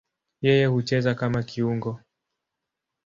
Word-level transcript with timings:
Yeye 0.45 0.65
hucheza 0.67 1.15
kama 1.15 1.43
kiungo. 1.43 1.99